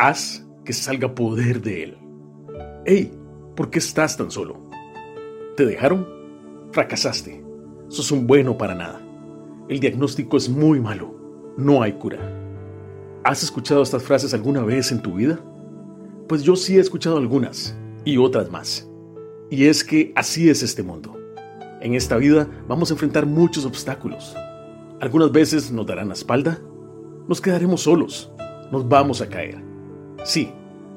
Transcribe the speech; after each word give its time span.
haz 0.00 0.46
que 0.64 0.72
salga 0.72 1.14
poder 1.14 1.60
de 1.60 1.82
él. 1.82 1.98
Hey, 2.86 3.12
¿por 3.54 3.68
qué 3.68 3.78
estás 3.78 4.16
tan 4.16 4.30
solo? 4.30 4.58
¿Te 5.56 5.66
dejaron? 5.66 6.08
Fracasaste. 6.72 7.44
Sos 7.88 8.10
un 8.10 8.26
bueno 8.26 8.56
para 8.56 8.74
nada. 8.74 9.02
El 9.68 9.78
diagnóstico 9.78 10.38
es 10.38 10.48
muy 10.48 10.80
malo. 10.80 11.14
No 11.58 11.82
hay 11.82 11.92
cura. 11.92 12.18
¿Has 13.24 13.42
escuchado 13.42 13.82
estas 13.82 14.02
frases 14.02 14.32
alguna 14.32 14.62
vez 14.62 14.90
en 14.90 15.02
tu 15.02 15.16
vida? 15.16 15.38
Pues 16.28 16.42
yo 16.42 16.56
sí 16.56 16.78
he 16.78 16.80
escuchado 16.80 17.18
algunas 17.18 17.76
y 18.06 18.16
otras 18.16 18.50
más. 18.50 18.88
Y 19.50 19.66
es 19.66 19.84
que 19.84 20.12
así 20.16 20.48
es 20.48 20.62
este 20.62 20.82
mundo. 20.82 21.14
En 21.82 21.94
esta 21.94 22.16
vida 22.16 22.48
vamos 22.66 22.90
a 22.90 22.94
enfrentar 22.94 23.26
muchos 23.26 23.66
obstáculos. 23.66 24.34
Algunas 25.00 25.30
veces 25.30 25.70
nos 25.70 25.86
darán 25.86 26.08
la 26.08 26.14
espalda, 26.14 26.58
nos 27.28 27.40
quedaremos 27.40 27.82
solos, 27.82 28.32
nos 28.70 28.88
vamos 28.88 29.20
a 29.20 29.28
caer. 29.28 29.69
Sí, 30.24 30.52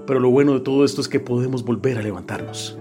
pero 0.06 0.20
lo 0.20 0.30
bueno 0.30 0.54
de 0.54 0.60
todo 0.60 0.84
esto 0.84 1.02
es 1.02 1.08
que 1.08 1.20
podemos 1.20 1.64
volver 1.64 1.98
a 1.98 2.02
levantarnos. 2.02 2.78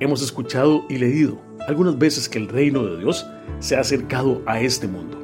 Hemos 0.00 0.22
escuchado 0.22 0.84
y 0.88 0.98
leído 0.98 1.40
algunas 1.66 1.98
veces 1.98 2.28
que 2.28 2.38
el 2.38 2.48
reino 2.48 2.84
de 2.84 2.98
Dios 2.98 3.26
se 3.58 3.76
ha 3.76 3.80
acercado 3.80 4.42
a 4.46 4.60
este 4.60 4.86
mundo. 4.86 5.18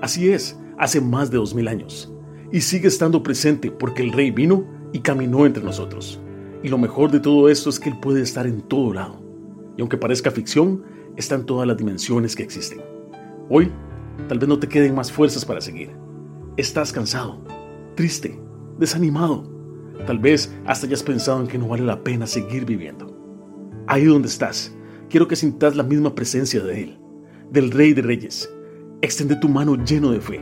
Así 0.00 0.30
es, 0.30 0.58
hace 0.78 1.00
más 1.00 1.30
de 1.30 1.38
dos 1.38 1.54
mil 1.54 1.68
años. 1.68 2.12
Y 2.50 2.60
sigue 2.60 2.88
estando 2.88 3.22
presente 3.22 3.70
porque 3.70 4.02
el 4.02 4.12
rey 4.12 4.30
vino 4.30 4.64
y 4.92 5.00
caminó 5.00 5.46
entre 5.46 5.62
nosotros. 5.62 6.20
Y 6.62 6.68
lo 6.68 6.78
mejor 6.78 7.10
de 7.10 7.20
todo 7.20 7.48
esto 7.48 7.70
es 7.70 7.78
que 7.78 7.90
Él 7.90 8.00
puede 8.00 8.22
estar 8.22 8.46
en 8.46 8.62
todo 8.62 8.92
lado. 8.92 9.20
Y 9.76 9.80
aunque 9.80 9.96
parezca 9.96 10.30
ficción, 10.30 10.82
está 11.16 11.34
en 11.34 11.46
todas 11.46 11.66
las 11.68 11.76
dimensiones 11.76 12.34
que 12.34 12.42
existen. 12.42 12.80
Hoy, 13.48 13.70
tal 14.28 14.38
vez 14.38 14.48
no 14.48 14.58
te 14.58 14.68
queden 14.68 14.94
más 14.94 15.12
fuerzas 15.12 15.44
para 15.44 15.60
seguir. 15.60 15.90
Estás 16.56 16.92
cansado, 16.92 17.42
triste, 17.94 18.40
desanimado. 18.78 19.53
Tal 20.06 20.18
vez 20.18 20.54
hasta 20.66 20.86
hayas 20.86 21.02
pensado 21.02 21.40
en 21.40 21.46
que 21.46 21.58
no 21.58 21.68
vale 21.68 21.84
la 21.84 22.02
pena 22.02 22.26
seguir 22.26 22.66
viviendo. 22.66 23.16
Ahí 23.86 24.04
donde 24.04 24.28
estás, 24.28 24.74
quiero 25.08 25.28
que 25.28 25.36
sintas 25.36 25.76
la 25.76 25.82
misma 25.82 26.14
presencia 26.14 26.62
de 26.62 26.82
Él, 26.82 26.98
del 27.50 27.70
Rey 27.70 27.94
de 27.94 28.02
Reyes. 28.02 28.52
Extende 29.00 29.36
tu 29.36 29.48
mano 29.48 29.76
lleno 29.76 30.10
de 30.10 30.20
fe 30.20 30.40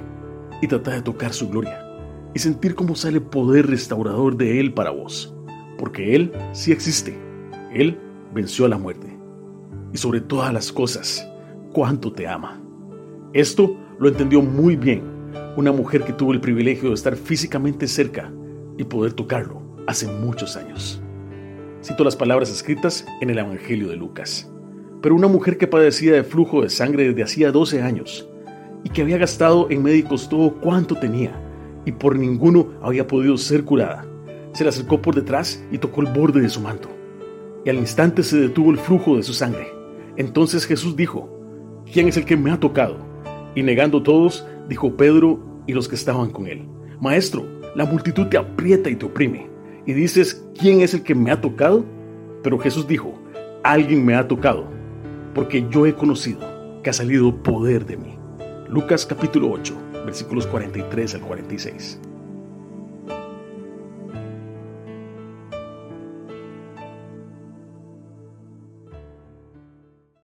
y 0.61 0.67
trata 0.67 0.93
de 0.93 1.03
tocar 1.03 1.33
su 1.33 1.49
gloria 1.49 1.85
y 2.35 2.39
sentir 2.39 2.75
cómo 2.75 2.95
sale 2.95 3.21
poder 3.21 3.67
restaurador 3.67 4.37
de 4.37 4.59
Él 4.59 4.73
para 4.73 4.91
vos. 4.91 5.35
Porque 5.79 6.15
Él 6.15 6.33
sí 6.53 6.73
existe. 6.73 7.17
Él 7.73 7.98
venció 8.35 8.65
a 8.65 8.69
la 8.69 8.79
muerte. 8.79 9.19
Y 9.93 9.98
sobre 9.98 10.21
todas 10.21 10.53
las 10.53 10.73
cosas, 10.73 11.29
cuánto 11.73 12.13
te 12.13 12.27
ama. 12.27 12.61
Esto 13.33 13.77
lo 13.98 14.09
entendió 14.09 14.43
muy 14.43 14.77
bien 14.77 15.03
una 15.57 15.73
mujer 15.73 16.05
que 16.05 16.13
tuvo 16.13 16.33
el 16.33 16.41
privilegio 16.41 16.89
de 16.89 16.95
estar 16.95 17.17
físicamente 17.17 17.87
cerca 17.87 18.33
y 18.78 18.84
poder 18.84 19.12
tocarlo 19.12 19.62
hace 19.87 20.06
muchos 20.06 20.56
años. 20.56 21.03
Cito 21.83 22.05
las 22.05 22.17
palabras 22.17 22.51
escritas 22.51 23.06
en 23.20 23.31
el 23.31 23.39
Evangelio 23.39 23.89
de 23.89 23.97
Lucas. 23.97 24.51
Pero 25.01 25.17
una 25.17 25.27
mujer 25.27 25.59
que 25.59 25.67
padecía 25.67 26.12
de 26.12 26.23
flujo 26.23 26.62
de 26.62 26.70
sangre 26.70 27.09
desde 27.09 27.25
hacía 27.25 27.51
12 27.51 27.83
años 27.83 28.29
y 28.84 28.91
que 28.91 29.03
había 29.03 29.19
gastado 29.19 29.67
en 29.70 29.83
médicos 29.83 30.29
todo 30.29 30.55
cuanto 30.61 30.95
tenía 30.95 31.33
y 31.84 31.92
por 31.92 32.17
ninguno 32.17 32.69
había 32.83 33.06
podido 33.06 33.37
ser 33.37 33.64
curada, 33.64 34.06
se 34.53 34.62
le 34.62 34.70
acercó 34.70 35.03
por 35.03 35.14
detrás 35.14 35.64
y 35.73 35.79
tocó 35.79 36.03
el 36.03 36.12
borde 36.12 36.41
de 36.41 36.48
su 36.48 36.61
manto. 36.61 36.89
Y 37.64 37.70
al 37.70 37.77
instante 37.77 38.23
se 38.23 38.39
detuvo 38.39 38.70
el 38.70 38.79
flujo 38.79 39.17
de 39.17 39.23
su 39.23 39.33
sangre. 39.33 39.69
Entonces 40.17 40.67
Jesús 40.67 40.95
dijo, 40.95 41.29
¿quién 41.91 42.09
es 42.09 42.17
el 42.17 42.25
que 42.25 42.36
me 42.36 42.53
ha 42.53 42.61
tocado? 42.61 42.98
Y 43.55 43.62
negando 43.62 44.03
todos, 44.03 44.47
dijo 44.69 44.97
Pedro 44.97 45.41
y 45.67 45.73
los 45.73 45.89
que 45.89 45.95
estaban 45.95 46.31
con 46.31 46.47
él, 46.47 46.69
Maestro, 47.01 47.45
la 47.75 47.84
multitud 47.84 48.27
te 48.27 48.37
aprieta 48.37 48.91
y 48.91 48.97
te 48.97 49.06
oprime. 49.06 49.48
Y 49.87 49.92
dices, 49.92 50.45
¿quién 50.59 50.81
es 50.81 50.95
el 50.95 51.03
que 51.03 51.15
me 51.15 51.31
ha 51.31 51.41
tocado? 51.41 51.84
Pero 52.42 52.59
Jesús 52.59 52.87
dijo, 52.87 53.14
alguien 53.62 54.05
me 54.05 54.14
ha 54.14 54.29
tocado, 54.29 54.64
porque 55.35 55.67
yo 55.70 55.86
he 55.86 55.95
conocido 55.95 56.41
que 56.83 56.91
ha 56.91 56.92
salido 56.92 57.42
poder 57.42 57.86
de 57.86 57.97
mí. 57.97 58.19
Lucas 58.69 59.07
capítulo 59.07 59.51
8, 59.51 59.74
versículos 60.05 60.47
43 60.47 61.14
al 61.14 61.20
46. 61.20 62.01